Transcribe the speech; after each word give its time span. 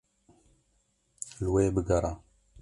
Li 1.37 1.47
wê 1.53 1.65
bigere. 1.75 2.13